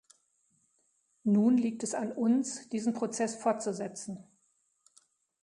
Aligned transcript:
Nun 1.25 1.59
liegt 1.59 1.83
es 1.83 1.93
an 1.93 2.11
uns, 2.11 2.67
diesen 2.69 2.95
Prozess 2.95 3.35
fortzusetzen. 3.35 4.23